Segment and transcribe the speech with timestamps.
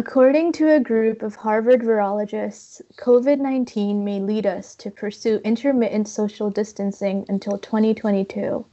[0.00, 6.08] According to a group of Harvard virologists, COVID 19 may lead us to pursue intermittent
[6.08, 8.64] social distancing until 2022.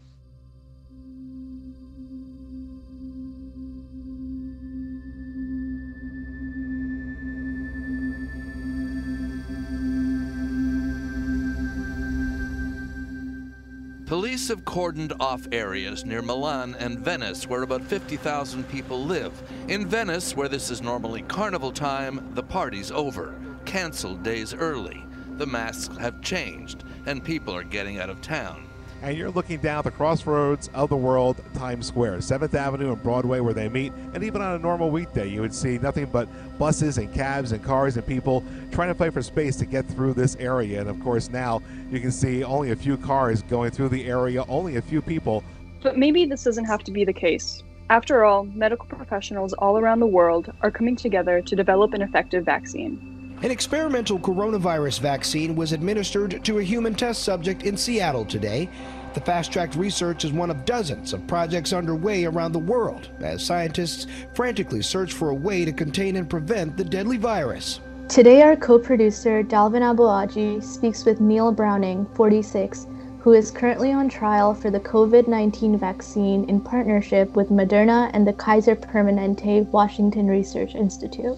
[14.47, 19.33] Police have cordoned off areas near Milan and Venice where about 50,000 people live.
[19.67, 25.05] In Venice, where this is normally carnival time, the party's over, canceled days early.
[25.31, 28.66] The masks have changed, and people are getting out of town
[29.01, 33.01] and you're looking down at the crossroads of the world, Times Square, 7th Avenue and
[33.03, 33.93] Broadway, where they meet.
[34.13, 37.63] And even on a normal weekday, you would see nothing but buses and cabs and
[37.63, 40.81] cars and people trying to fight for space to get through this area.
[40.81, 41.61] And of course, now
[41.91, 45.43] you can see only a few cars going through the area, only a few people.
[45.83, 47.63] But maybe this doesn't have to be the case.
[47.89, 52.43] After all, medical professionals all around the world are coming together to develop an effective
[52.43, 53.16] vaccine.
[53.43, 58.67] An experimental coronavirus vaccine was administered to a human test subject in Seattle today.
[59.13, 63.45] The fast tracked research is one of dozens of projects underway around the world as
[63.45, 67.79] scientists frantically search for a way to contain and prevent the deadly virus.
[68.09, 72.87] Today, our co producer, Dalvin Abuaji, speaks with Neal Browning, 46,
[73.19, 78.25] who is currently on trial for the COVID 19 vaccine in partnership with Moderna and
[78.25, 81.37] the Kaiser Permanente Washington Research Institute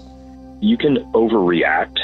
[0.61, 1.97] you can overreact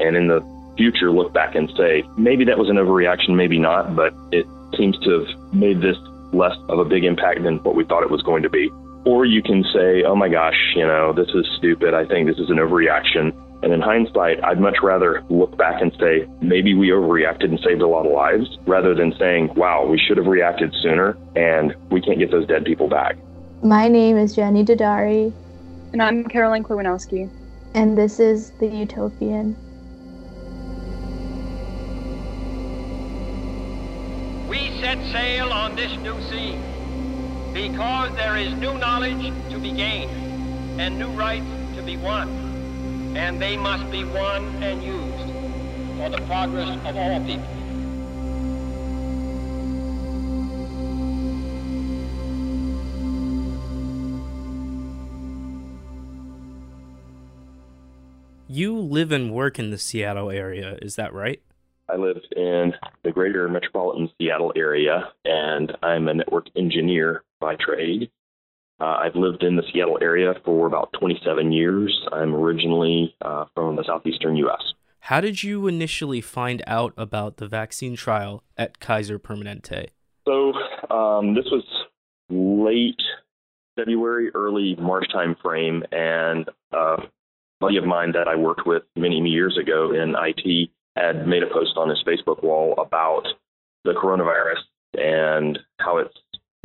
[0.00, 0.44] and in the
[0.76, 4.98] future look back and say, maybe that was an overreaction, maybe not, but it seems
[5.00, 5.96] to have made this
[6.32, 8.70] less of a big impact than what we thought it was going to be.
[9.04, 11.94] Or you can say, oh my gosh, you know, this is stupid.
[11.94, 13.32] I think this is an overreaction.
[13.62, 17.80] And in hindsight, I'd much rather look back and say, maybe we overreacted and saved
[17.80, 22.00] a lot of lives, rather than saying, wow, we should have reacted sooner and we
[22.00, 23.16] can't get those dead people back.
[23.62, 25.32] My name is Jenny Dodari.
[25.92, 27.30] And I'm Caroline Klewinowski
[27.74, 29.56] and this is the Utopian.
[34.48, 36.56] We set sail on this new sea
[37.52, 42.28] because there is new knowledge to be gained and new rights to be won,
[43.16, 47.63] and they must be won and used for the progress of all people.
[58.54, 61.42] You live and work in the Seattle area, is that right?
[61.88, 62.72] I live in
[63.02, 68.12] the greater metropolitan Seattle area, and I'm a network engineer by trade.
[68.80, 72.00] Uh, I've lived in the Seattle area for about 27 years.
[72.12, 74.62] I'm originally uh, from the southeastern U.S.
[75.00, 79.88] How did you initially find out about the vaccine trial at Kaiser Permanente?
[80.28, 80.52] So,
[80.94, 81.64] um, this was
[82.30, 83.02] late
[83.74, 86.98] February, early March time frame, and uh,
[87.60, 91.42] buddy of mine that I worked with many, many years ago in IT had made
[91.42, 93.26] a post on his Facebook wall about
[93.84, 94.62] the coronavirus
[94.94, 96.14] and how it's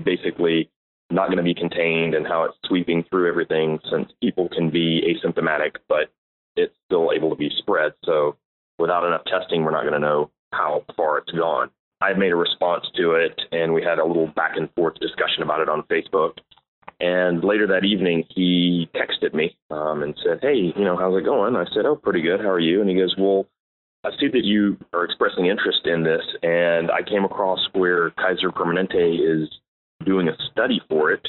[0.04, 0.70] basically
[1.12, 5.02] not going to be contained and how it's sweeping through everything since people can be
[5.02, 6.12] asymptomatic, but
[6.56, 7.94] it's still able to be spread.
[8.06, 8.38] So
[8.78, 11.72] without enough testing, we're not going to know how far it's gone.
[12.02, 15.44] I made a response to it, and we had a little back and forth discussion
[15.44, 16.38] about it on Facebook.
[17.00, 21.26] And later that evening, he texted me um, and said, Hey, you know, how's it
[21.26, 21.56] going?
[21.56, 22.42] I said, Oh, pretty good.
[22.42, 22.82] How are you?
[22.82, 23.46] And he goes, Well,
[24.04, 28.50] I see that you are expressing interest in this, and I came across where Kaiser
[28.50, 29.50] Permanente is
[30.06, 31.28] doing a study for it.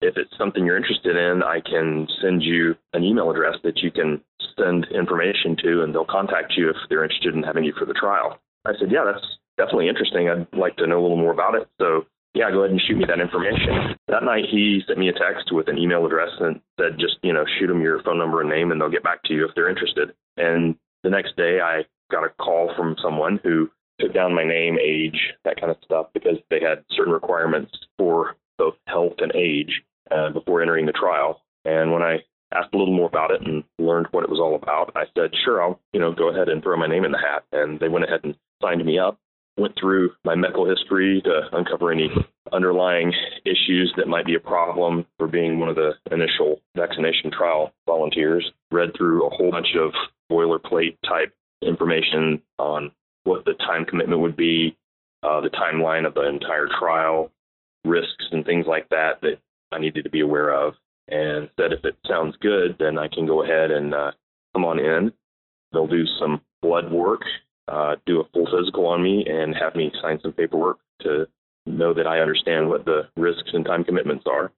[0.00, 3.90] If it's something you're interested in, I can send you an email address that you
[3.90, 4.20] can
[4.56, 7.94] send information to, and they'll contact you if they're interested in having you for the
[7.94, 8.38] trial.
[8.64, 10.28] I said, Yeah, that's definitely interesting.
[10.28, 11.68] I'd like to know a little more about it.
[11.80, 12.06] So
[12.42, 13.94] yeah, go ahead and shoot me that information.
[14.08, 17.32] That night, he sent me a text with an email address and said, just, you
[17.32, 19.54] know, shoot them your phone number and name, and they'll get back to you if
[19.54, 20.12] they're interested.
[20.36, 23.70] And the next day, I got a call from someone who
[24.00, 28.34] took down my name, age, that kind of stuff, because they had certain requirements for
[28.58, 31.42] both health and age uh, before entering the trial.
[31.64, 32.18] And when I
[32.52, 35.30] asked a little more about it and learned what it was all about, I said,
[35.44, 37.44] sure, I'll, you know, go ahead and throw my name in the hat.
[37.52, 39.20] And they went ahead and signed me up
[39.56, 42.10] went through my medical history to uncover any
[42.52, 43.12] underlying
[43.44, 48.50] issues that might be a problem for being one of the initial vaccination trial volunteers.
[48.70, 49.92] Read through a whole bunch of
[50.30, 52.90] boilerplate type information on
[53.24, 54.76] what the time commitment would be,
[55.22, 57.30] uh, the timeline of the entire trial,
[57.84, 59.38] risks and things like that that
[59.70, 60.74] I needed to be aware of,
[61.08, 64.12] and said if it sounds good, then I can go ahead and uh,
[64.54, 65.12] come on in.
[65.72, 67.22] They'll do some blood work
[67.72, 71.26] uh, do a full physical on me and have me sign some paperwork to
[71.66, 74.52] know that I understand what the risks and time commitments are.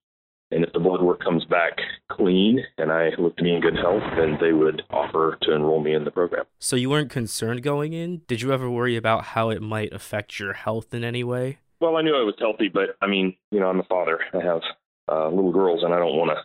[0.50, 1.78] And if the blood work comes back
[2.10, 5.82] clean and I look to be in good health, then they would offer to enroll
[5.82, 6.44] me in the program.
[6.58, 8.22] So you weren't concerned going in?
[8.26, 11.58] Did you ever worry about how it might affect your health in any way?
[11.80, 14.20] Well, I knew I was healthy, but I mean, you know, I'm a father.
[14.32, 14.60] I have
[15.10, 16.38] uh, little girls, and I don't want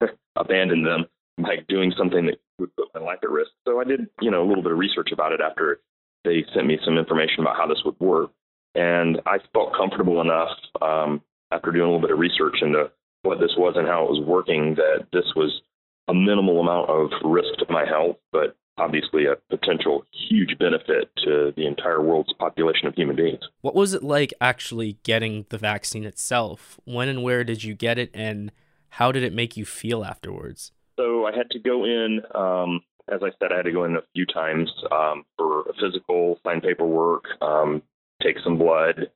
[0.00, 1.06] to abandon them
[1.38, 3.50] by doing something that would put my life at risk.
[3.66, 5.80] So I did, you know, a little bit of research about it after
[6.24, 8.30] they sent me some information about how this would work.
[8.74, 12.90] And I felt comfortable enough um, after doing a little bit of research into
[13.22, 15.60] what this was and how it was working that this was
[16.08, 21.52] a minimal amount of risk to my health, but obviously a potential huge benefit to
[21.56, 23.40] the entire world's population of human beings.
[23.60, 26.80] What was it like actually getting the vaccine itself?
[26.84, 28.50] When and where did you get it, and
[28.88, 30.72] how did it make you feel afterwards?
[30.98, 32.22] So I had to go in.
[32.34, 32.80] Um,
[33.12, 36.38] as I said, I had to go in a few times um, for a physical,
[36.44, 37.82] sign paperwork, um,
[38.22, 39.10] take some blood,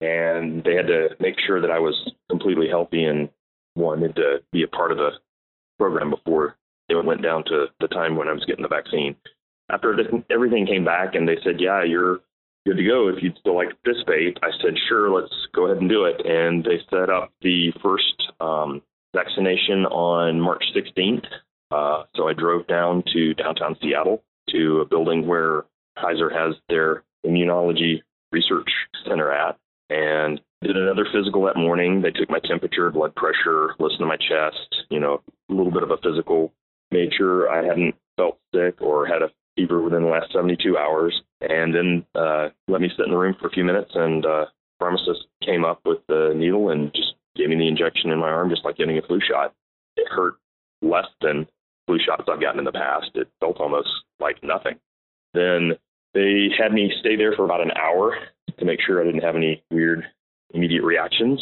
[0.00, 1.94] and they had to make sure that I was
[2.28, 3.28] completely healthy and
[3.76, 5.10] wanted to be a part of the
[5.78, 6.56] program before
[6.88, 9.14] it went down to the time when I was getting the vaccine.
[9.70, 9.96] After
[10.30, 12.20] everything came back and they said, "Yeah, you're
[12.66, 15.78] good to go if you'd still like to participate," I said, "Sure, let's go ahead
[15.78, 18.82] and do it." And they set up the first um,
[19.14, 21.26] vaccination on March 16th.
[21.70, 25.64] Uh, so I drove down to downtown Seattle to a building where
[25.98, 28.02] Kaiser has their immunology
[28.32, 28.70] research
[29.06, 29.58] center at
[29.88, 32.02] and did another physical that morning.
[32.02, 35.82] They took my temperature, blood pressure, listened to my chest, you know, a little bit
[35.82, 36.52] of a physical,
[36.90, 41.20] made sure I hadn't felt sick or had a fever within the last 72 hours,
[41.40, 43.90] and then uh, let me sit in the room for a few minutes.
[43.94, 44.46] And uh,
[44.78, 48.50] pharmacist came up with the needle and just gave me the injection in my arm,
[48.50, 49.54] just like getting a flu shot.
[49.96, 50.34] It hurt
[50.82, 51.46] less than
[51.86, 53.10] flu shots I've gotten in the past.
[53.14, 53.88] It felt almost
[54.18, 54.78] like nothing.
[55.34, 55.72] Then
[56.14, 58.16] they had me stay there for about an hour
[58.58, 60.04] to make sure I didn't have any weird
[60.52, 61.40] immediate reactions.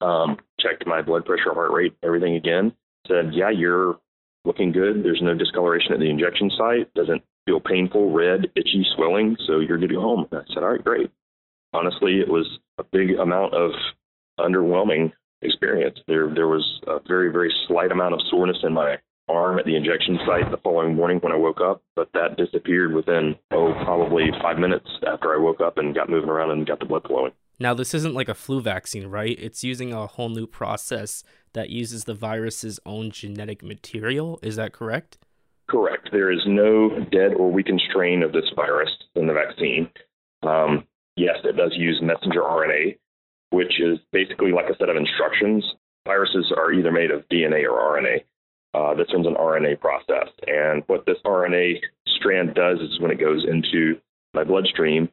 [0.00, 2.72] Um, checked my blood pressure, heart rate, everything again.
[3.06, 3.98] Said, yeah, you're
[4.44, 5.02] looking good.
[5.02, 6.92] There's no discoloration at the injection site.
[6.94, 9.36] Doesn't feel painful, red, itchy, swelling.
[9.46, 10.26] So you're good to go home.
[10.30, 11.10] And I said, all right, great.
[11.72, 12.46] Honestly, it was
[12.78, 13.70] a big amount of
[14.38, 15.12] underwhelming
[15.42, 15.98] experience.
[16.06, 18.96] There, there was a very, very slight amount of soreness in my
[19.28, 22.94] arm at the injection site the following morning when I woke up, but that disappeared
[22.94, 26.80] within, oh, probably five minutes after I woke up and got moving around and got
[26.80, 27.32] the blood flowing.
[27.60, 29.36] Now, this isn't like a flu vaccine, right?
[29.38, 34.38] It's using a whole new process that uses the virus's own genetic material.
[34.42, 35.18] Is that correct?
[35.68, 36.08] Correct.
[36.12, 39.90] There is no dead or weakened strain of this virus in the vaccine.
[40.42, 40.86] Um,
[41.16, 42.96] yes, it does use messenger RNA,
[43.50, 45.64] which is basically like a set of instructions.
[46.06, 48.22] Viruses are either made of DNA or RNA.
[48.74, 50.28] Uh, this one's an RNA process.
[50.46, 51.80] And what this RNA
[52.18, 54.00] strand does is when it goes into
[54.34, 55.08] my bloodstream,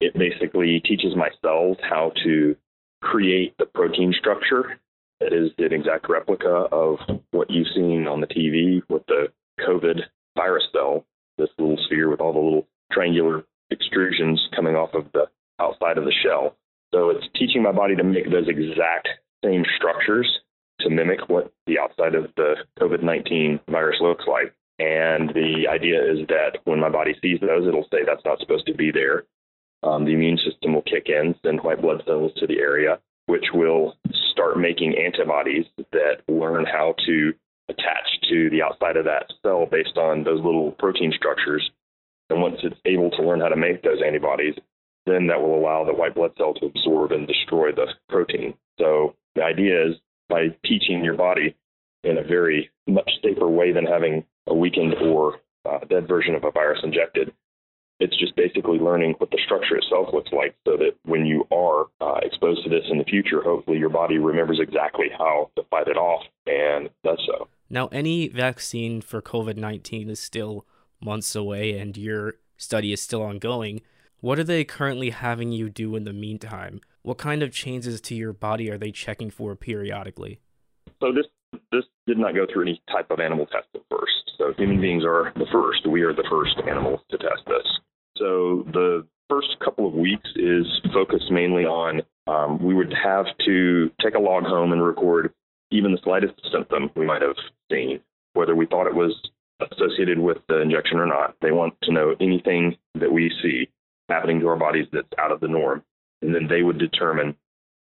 [0.00, 2.56] it basically teaches my cells how to
[3.02, 4.80] create the protein structure
[5.20, 6.98] that is an exact replica of
[7.30, 9.28] what you've seen on the TV with the
[9.60, 10.00] COVID
[10.36, 11.04] virus cell,
[11.38, 15.26] this little sphere with all the little triangular extrusions coming off of the
[15.60, 16.56] outside of the shell.
[16.92, 19.08] So it's teaching my body to make those exact
[19.44, 20.28] same structures
[20.84, 24.54] to mimic what the outside of the COVID 19 virus looks like.
[24.78, 28.66] And the idea is that when my body sees those, it'll say that's not supposed
[28.66, 29.24] to be there.
[29.82, 33.44] Um, the immune system will kick in, send white blood cells to the area, which
[33.52, 33.96] will
[34.32, 37.32] start making antibodies that learn how to
[37.68, 41.70] attach to the outside of that cell based on those little protein structures.
[42.30, 44.54] And once it's able to learn how to make those antibodies,
[45.06, 48.54] then that will allow the white blood cell to absorb and destroy the protein.
[48.78, 49.96] So the idea is
[50.28, 51.56] by teaching your body
[52.02, 56.44] in a very much safer way than having a weakened or uh, dead version of
[56.44, 57.32] a virus injected.
[58.00, 61.86] It's just basically learning what the structure itself looks like so that when you are
[62.00, 65.88] uh, exposed to this in the future, hopefully your body remembers exactly how to fight
[65.88, 67.48] it off and does so.
[67.70, 70.66] Now, any vaccine for COVID 19 is still
[71.00, 73.80] months away and your study is still ongoing.
[74.20, 76.80] What are they currently having you do in the meantime?
[77.04, 80.40] What kind of changes to your body are they checking for periodically?
[81.00, 81.26] So this
[81.70, 84.32] this did not go through any type of animal testing first.
[84.38, 85.86] So human beings are the first.
[85.86, 87.66] We are the first animals to test this.
[88.16, 93.90] So the first couple of weeks is focused mainly on um, we would have to
[94.02, 95.30] take a log home and record
[95.70, 97.36] even the slightest symptom we might have
[97.70, 98.00] seen,
[98.32, 99.14] whether we thought it was
[99.60, 101.36] associated with the injection or not.
[101.42, 103.68] They want to know anything that we see
[104.08, 105.82] happening to our bodies that's out of the norm.
[106.24, 107.36] And then they would determine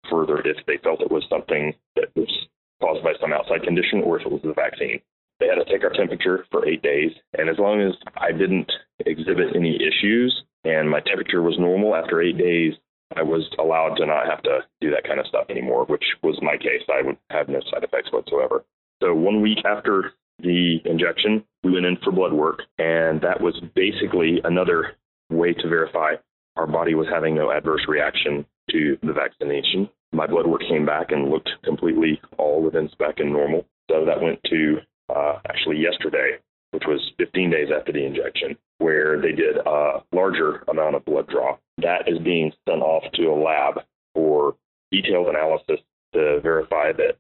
[0.09, 2.31] further if they felt it was something that was
[2.79, 5.01] caused by some outside condition or if it was the vaccine.
[5.39, 7.11] They had to take our temperature for eight days.
[7.37, 8.71] And as long as I didn't
[9.05, 12.73] exhibit any issues and my temperature was normal after eight days,
[13.15, 16.39] I was allowed to not have to do that kind of stuff anymore, which was
[16.41, 16.83] my case.
[16.87, 18.63] I would have no side effects whatsoever.
[19.01, 23.59] So one week after the injection, we went in for blood work, and that was
[23.75, 24.95] basically another
[25.29, 26.13] way to verify
[26.55, 29.89] our body was having no adverse reaction to the vaccination.
[30.11, 33.65] My blood work came back and looked completely all within spec and normal.
[33.89, 34.77] So that went to
[35.13, 36.37] uh, actually yesterday,
[36.71, 41.27] which was 15 days after the injection, where they did a larger amount of blood
[41.27, 41.57] draw.
[41.77, 44.55] That is being sent off to a lab for
[44.91, 45.79] detailed analysis
[46.13, 47.17] to verify that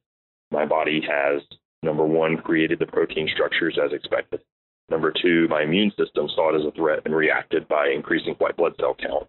[0.51, 1.41] my body has,
[1.83, 4.41] number one, created the protein structures as expected.
[4.89, 8.57] Number two, my immune system saw it as a threat and reacted by increasing white
[8.57, 9.27] blood cell count.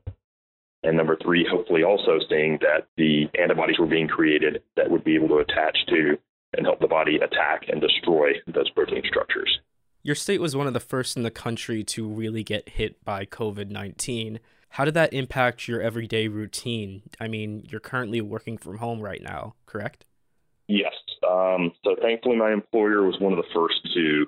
[0.83, 5.15] And number three, hopefully also seeing that the antibodies were being created that would be
[5.15, 6.17] able to attach to
[6.57, 9.61] and help the body attack and destroy those protein structures.
[10.03, 13.27] Your state was one of the first in the country to really get hit by
[13.27, 14.41] COVID 19.
[14.71, 17.03] How did that impact your everyday routine?
[17.21, 20.07] I mean, you're currently working from home right now, correct?
[20.69, 20.95] Yes.
[21.29, 24.27] Um, so thankfully, my employer was one of the first to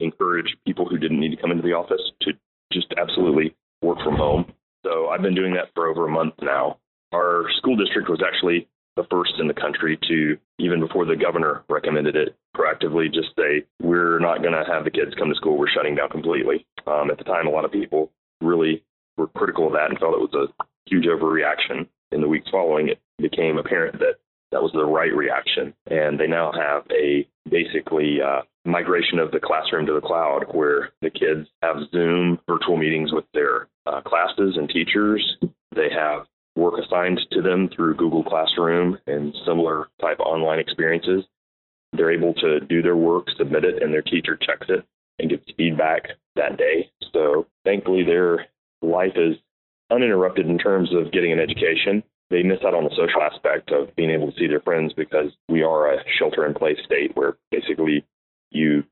[0.00, 2.32] encourage people who didn't need to come into the office to
[2.72, 4.52] just absolutely work from home.
[4.84, 6.78] So I've been doing that for over a month now.
[7.12, 11.64] Our school district was actually the first in the country to, even before the governor
[11.68, 15.56] recommended it, proactively just say, we're not going to have the kids come to school.
[15.56, 16.66] We're shutting down completely.
[16.86, 18.82] Um, at the time, a lot of people really
[19.16, 21.86] were critical of that and felt it was a huge overreaction.
[22.12, 24.16] In the weeks following, it became apparent that
[24.52, 25.74] that was the right reaction.
[25.86, 30.90] And they now have a basically uh, migration of the classroom to the cloud where
[31.02, 35.36] the kids have Zoom virtual meetings with their uh, classes and teachers.
[35.74, 36.26] They have
[36.56, 41.24] work assigned to them through Google Classroom and similar type online experiences.
[41.92, 44.84] They're able to do their work, submit it, and their teacher checks it
[45.18, 46.90] and gives feedback that day.
[47.12, 48.46] So thankfully, their
[48.82, 49.36] life is
[49.90, 53.94] uninterrupted in terms of getting an education they miss out on the social aspect of
[53.96, 57.36] being able to see their friends because we are a shelter in place state where
[57.50, 58.06] basically
[58.50, 58.84] you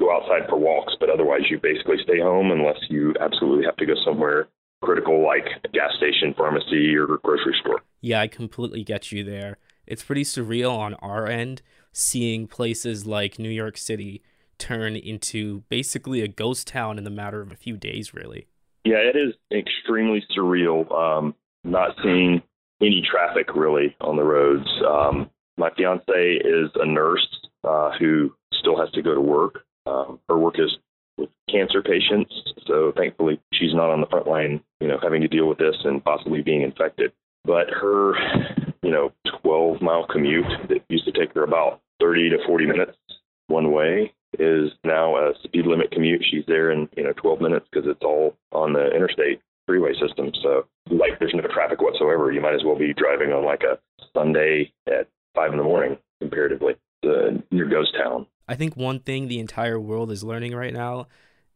[0.00, 3.86] go outside for walks, but otherwise you basically stay home unless you absolutely have to
[3.86, 4.48] go somewhere
[4.82, 7.80] critical like a gas station, pharmacy, or grocery store.
[8.00, 9.58] Yeah, I completely get you there.
[9.86, 14.22] It's pretty surreal on our end seeing places like New York City
[14.58, 18.46] turn into basically a ghost town in the matter of a few days, really.
[18.84, 20.90] Yeah, it is extremely surreal.
[20.92, 21.34] Um,
[21.64, 22.42] not seeing
[22.80, 24.68] any traffic really on the roads.
[24.86, 27.26] Um, my fiance is a nurse
[27.62, 29.64] uh, who still has to go to work.
[29.86, 30.76] Um, her work is
[31.16, 32.32] with cancer patients,
[32.66, 35.76] so thankfully she's not on the front line, you know, having to deal with this
[35.84, 37.12] and possibly being infected.
[37.44, 38.14] But her,
[38.82, 39.12] you know,
[39.42, 42.96] 12 mile commute that used to take her about 30 to 40 minutes
[43.48, 46.24] one way is now a speed limit commute.
[46.28, 50.32] She's there in you know 12 minutes because it's all on the interstate freeway system.
[50.42, 52.32] So like there's no traffic whatsoever.
[52.32, 53.78] You might as well be driving on like a
[54.16, 58.26] Sunday at five in the morning comparatively to your ghost town.
[58.48, 61.06] I think one thing the entire world is learning right now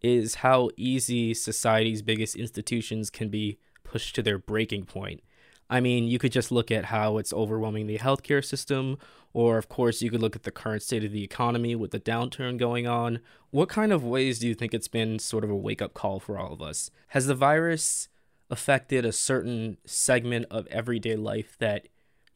[0.00, 5.22] is how easy society's biggest institutions can be pushed to their breaking point.
[5.70, 8.98] I mean, you could just look at how it's overwhelming the healthcare system,
[9.32, 12.00] or of course, you could look at the current state of the economy with the
[12.00, 13.20] downturn going on.
[13.50, 16.20] What kind of ways do you think it's been sort of a wake up call
[16.20, 16.90] for all of us?
[17.08, 18.08] Has the virus
[18.50, 21.88] affected a certain segment of everyday life that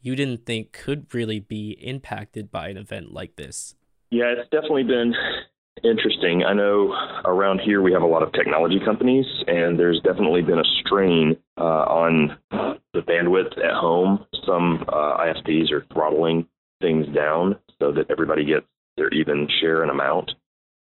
[0.02, 3.74] you didn't think could really be impacted by an event like this?
[4.10, 5.14] Yeah, it's definitely been
[5.84, 6.44] interesting.
[6.44, 10.58] I know around here we have a lot of technology companies, and there's definitely been
[10.58, 14.24] a strain uh, on the bandwidth at home.
[14.46, 16.46] Some uh, ISPs are throttling
[16.80, 20.30] things down so that everybody gets their even share and amount.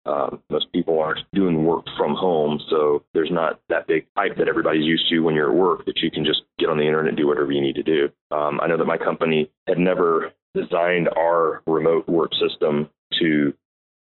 [0.06, 4.48] Um, most people aren't doing work from home, so there's not that big hype that
[4.48, 7.10] everybody's used to when you're at work that you can just get on the internet
[7.10, 8.10] and do whatever you need to do.
[8.32, 12.89] Um, I know that my company had never designed our remote work system
[13.20, 13.53] to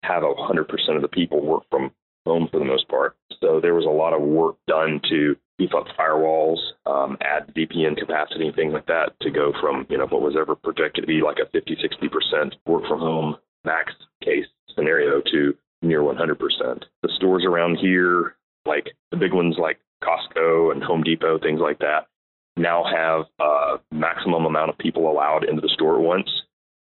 [0.03, 1.91] have 100% of the people work from
[2.27, 3.17] home for the most part.
[3.41, 7.97] So there was a lot of work done to beef up firewalls, um, add VPN
[7.97, 11.07] capacity and things like that to go from, you know, what was ever projected to
[11.07, 16.39] be like a 50, 60% work from home max case scenario to near 100%.
[17.03, 18.37] The stores around here,
[18.67, 22.07] like the big ones like Costco and Home Depot, things like that,
[22.57, 26.31] now have a maximum amount of people allowed into the store at once.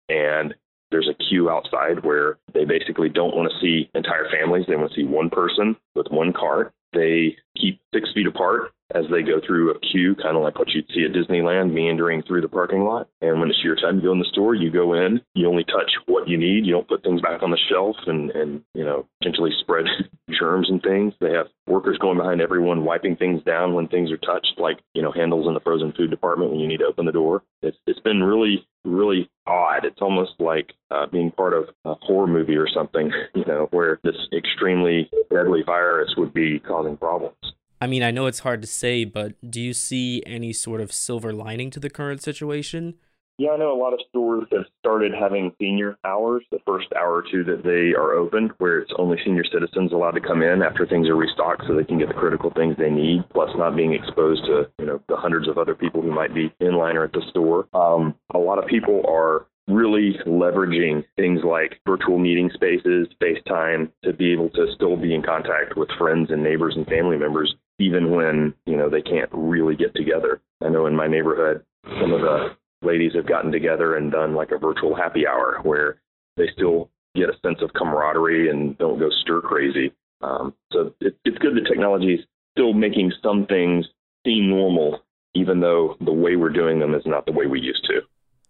[0.09, 0.55] And
[0.91, 4.67] there's a queue outside where they basically don't want to see entire families.
[4.69, 6.73] They want to see one person with one cart.
[6.93, 10.69] They keep six feet apart as they go through a queue, kind of like what
[10.71, 13.09] you'd see at Disneyland, meandering through the parking lot.
[13.21, 15.65] And when it's your time to go in the store, you go in, you only
[15.65, 16.67] touch what you need.
[16.67, 19.87] You don't put things back on the shelf and, and you know, potentially spread
[20.39, 21.15] germs and things.
[21.21, 25.03] They have workers going behind everyone, wiping things down when things are touched, like you
[25.03, 27.43] know handles in the frozen food department when you need to open the door.
[27.63, 29.85] It's it's been really really odd.
[29.85, 34.01] It's almost like uh, being part of a horror movie or something, you know, where
[34.03, 37.37] this extremely deadly virus would be causing problems.
[37.85, 40.91] I mean, I know it's hard to say, but do you see any sort of
[40.91, 42.95] silver lining to the current situation?
[43.37, 47.17] Yeah, I know a lot of stores have started having senior hours, the first hour
[47.17, 50.63] or two that they are open, where it's only senior citizens allowed to come in
[50.63, 53.77] after things are restocked so they can get the critical things they need, plus not
[53.77, 56.97] being exposed to, you know, the hundreds of other people who might be in line
[56.97, 57.69] or at the store.
[57.75, 64.13] Um, a lot of people are really leveraging things like virtual meeting spaces, FaceTime, to
[64.15, 68.11] be able to still be in contact with friends and neighbors and family members, even
[68.11, 70.41] when, you know, they can't really get together.
[70.65, 71.65] I know in my neighborhood,
[72.01, 76.01] some of the ladies have gotten together and done like a virtual happy hour where
[76.37, 79.93] they still get a sense of camaraderie and don't go stir crazy.
[80.23, 82.21] Um, so it, it's good that technology is
[82.57, 83.87] still making some things
[84.27, 85.01] seem normal,
[85.35, 88.01] even though the way we're doing them is not the way we used to.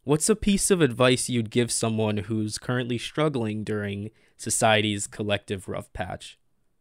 [0.05, 5.91] What's a piece of advice you'd give someone who's currently struggling during society's collective rough
[5.95, 6.39] patch?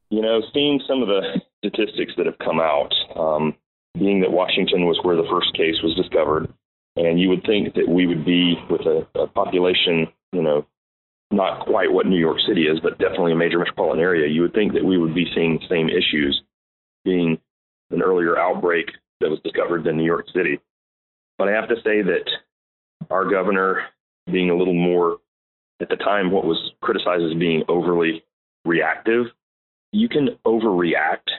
[0.10, 3.55] You know, seeing some of the statistics that have come out, um,
[3.98, 6.51] being that Washington was where the first case was discovered,
[6.96, 10.65] and you would think that we would be with a, a population, you know,
[11.32, 14.27] not quite what New York City is, but definitely a major metropolitan area.
[14.27, 16.41] You would think that we would be seeing the same issues,
[17.05, 17.39] being
[17.91, 18.88] an earlier outbreak
[19.20, 20.60] that was discovered than New York City.
[21.38, 22.29] But I have to say that
[23.10, 23.84] our governor
[24.32, 25.17] being a little more,
[25.82, 28.24] at the time, what was criticized as being overly
[28.65, 29.25] reactive.
[29.94, 31.30] You can overreact,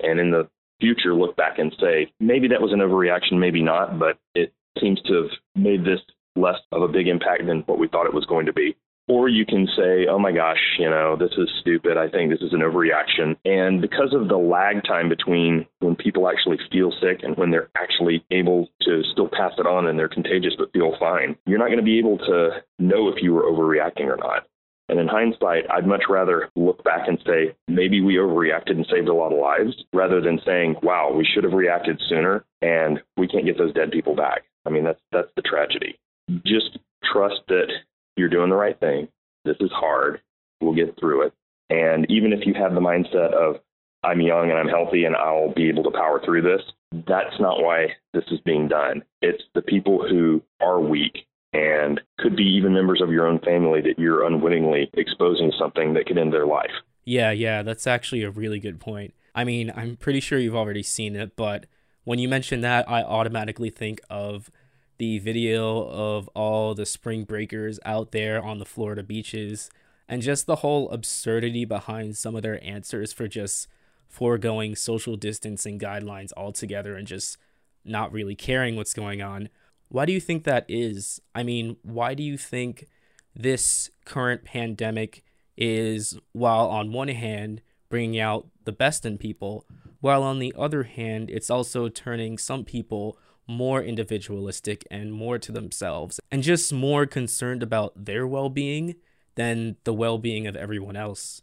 [0.00, 0.48] and in the
[0.80, 5.00] future, look back and say, maybe that was an overreaction, maybe not, but it seems
[5.02, 6.00] to have made this
[6.34, 8.76] less of a big impact than what we thought it was going to be.
[9.08, 11.96] Or you can say, oh my gosh, you know, this is stupid.
[11.96, 13.36] I think this is an overreaction.
[13.44, 17.70] And because of the lag time between when people actually feel sick and when they're
[17.76, 21.66] actually able to still pass it on and they're contagious but feel fine, you're not
[21.66, 24.46] going to be able to know if you were overreacting or not.
[24.90, 29.06] And in hindsight, I'd much rather look back and say, maybe we overreacted and saved
[29.06, 33.28] a lot of lives, rather than saying, wow, we should have reacted sooner and we
[33.28, 34.42] can't get those dead people back.
[34.66, 35.96] I mean, that's that's the tragedy.
[36.44, 36.78] Just
[37.12, 37.68] trust that
[38.16, 39.08] you're doing the right thing.
[39.44, 40.20] This is hard.
[40.60, 41.32] We'll get through it.
[41.70, 43.60] And even if you have the mindset of
[44.02, 46.62] I'm young and I'm healthy and I'll be able to power through this,
[47.06, 49.04] that's not why this is being done.
[49.22, 53.80] It's the people who are weak and could be even members of your own family
[53.80, 56.70] that you're unwittingly exposing something that could end their life.
[57.04, 59.14] Yeah, yeah, that's actually a really good point.
[59.34, 61.66] I mean, I'm pretty sure you've already seen it, but
[62.04, 64.50] when you mention that, I automatically think of
[64.98, 69.70] the video of all the spring breakers out there on the Florida beaches
[70.08, 73.68] and just the whole absurdity behind some of their answers for just
[74.08, 77.38] foregoing social distancing guidelines altogether and just
[77.84, 79.48] not really caring what's going on.
[79.90, 81.20] Why do you think that is?
[81.34, 82.86] I mean, why do you think
[83.34, 85.24] this current pandemic
[85.56, 89.66] is, while on one hand bringing out the best in people,
[90.00, 95.50] while on the other hand, it's also turning some people more individualistic and more to
[95.50, 98.94] themselves and just more concerned about their well being
[99.34, 101.42] than the well being of everyone else.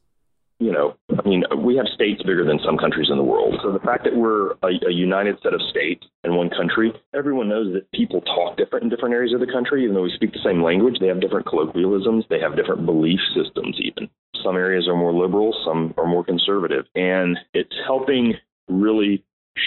[0.60, 3.60] You know, I mean, we have states bigger than some countries in the world.
[3.62, 7.48] So the fact that we're a, a united set of states in one country, everyone
[7.48, 9.84] knows that people talk different in different areas of the country.
[9.84, 13.20] Even though we speak the same language, they have different colloquialisms, they have different belief
[13.36, 14.10] systems, even.
[14.44, 16.86] Some areas are more liberal, some are more conservative.
[16.96, 18.34] And it's helping
[18.68, 19.24] really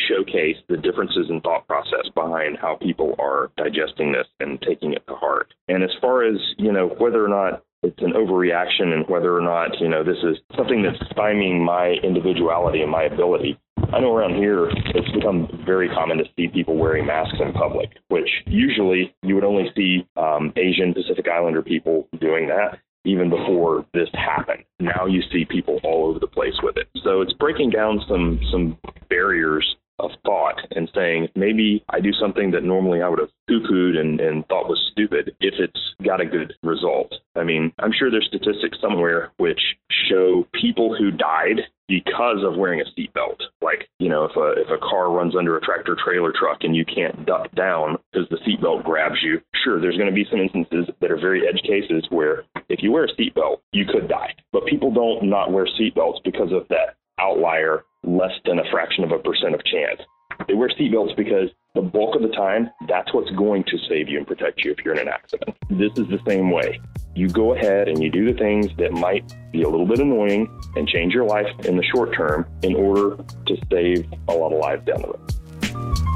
[0.09, 5.07] showcase the differences in thought process behind how people are digesting this and taking it
[5.09, 5.55] to heart.
[5.68, 9.40] And as far as, you know, whether or not it's an overreaction and whether or
[9.40, 13.59] not, you know, this is something that's stymieing my individuality and my ability.
[13.93, 17.90] I know around here it's become very common to see people wearing masks in public,
[18.09, 23.87] which usually you would only see um, Asian Pacific Islander people doing that even before
[23.95, 24.64] this happened.
[24.79, 26.88] Now you see people all over the place with it.
[27.03, 32.51] So it's breaking down some some barriers of thought and saying maybe I do something
[32.53, 36.27] that normally I would have poo-pooed and, and thought was stupid if it's got a
[36.27, 37.15] good result.
[37.37, 39.61] I mean, I'm sure there's statistics somewhere which
[40.09, 43.41] show people who died because of wearing a seatbelt.
[43.61, 46.75] Like, you know, if a if a car runs under a tractor trailer truck and
[46.75, 50.41] you can't duck down because the seatbelt grabs you, sure, there's going to be some
[50.41, 54.35] instances that are very edge cases where if you wear a seatbelt, you could die.
[54.53, 57.85] But people don't not wear seatbelts because of that outlier
[58.16, 60.01] less than a fraction of a percent of chance.
[60.49, 64.18] They wear seatbelts because the bulk of the time, that's what's going to save you
[64.18, 65.57] and protect you if you're in an accident.
[65.70, 66.81] This is the same way.
[67.14, 70.49] You go ahead and you do the things that might be a little bit annoying
[70.77, 74.59] and change your life in the short term in order to save a lot of
[74.59, 76.10] lives down the road.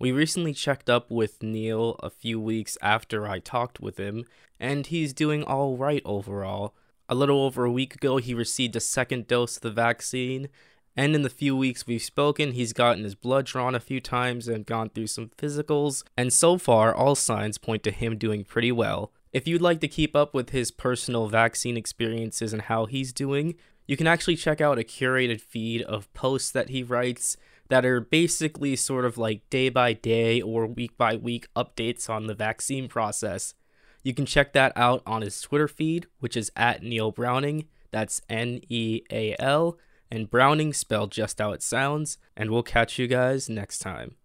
[0.00, 4.26] We recently checked up with Neal a few weeks after I talked with him,
[4.60, 6.74] and he's doing all right overall.
[7.08, 10.50] A little over a week ago, he received a second dose of the vaccine,
[10.96, 14.46] and in the few weeks we've spoken, he's gotten his blood drawn a few times
[14.46, 18.70] and gone through some physicals, and so far, all signs point to him doing pretty
[18.70, 19.10] well.
[19.32, 23.56] If you'd like to keep up with his personal vaccine experiences and how he's doing,
[23.88, 27.36] you can actually check out a curated feed of posts that he writes
[27.68, 32.26] that are basically sort of like day by day or week by week updates on
[32.26, 33.54] the vaccine process.
[34.02, 37.66] You can check that out on his Twitter feed, which is at Neal Browning.
[37.90, 39.78] That's N E A L,
[40.10, 42.18] and Browning spelled just how it sounds.
[42.36, 44.17] And we'll catch you guys next time.